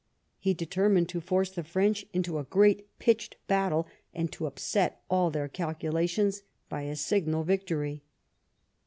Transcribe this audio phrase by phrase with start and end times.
[0.39, 5.29] He determined to force the French into a great pitched battle, and to upset all
[5.29, 8.01] their calcula tions by a signal victory.